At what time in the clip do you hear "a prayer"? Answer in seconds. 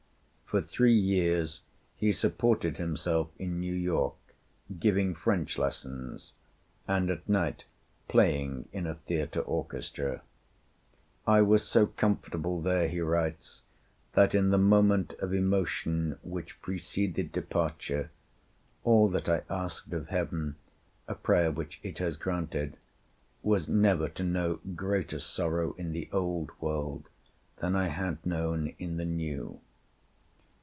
21.07-21.49